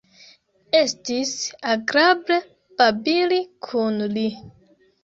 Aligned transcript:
Estis 0.79 1.35
agrable 1.75 2.41
babili 2.81 3.41
kun 3.71 4.07
li. 4.19 4.27